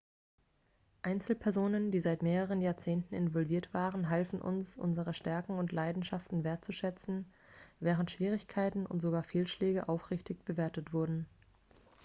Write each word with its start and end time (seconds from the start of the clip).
einzelpersonen 1.03 1.91
die 1.91 1.99
seit 1.99 2.23
mehreren 2.23 2.59
jahrzehnten 2.59 3.13
involviert 3.13 3.71
waren 3.71 4.09
halfen 4.09 4.41
uns 4.41 4.75
unsere 4.75 5.13
stärken 5.13 5.59
und 5.59 5.71
leidenschaften 5.73 6.43
wertzuschätzen 6.43 7.31
während 7.79 8.09
schwierigkeiten 8.09 8.87
und 8.87 8.99
sogar 9.03 9.21
fehlschläge 9.23 9.87
aufrichtig 9.87 10.43
bewertet 10.43 10.91
wurden 10.91 11.27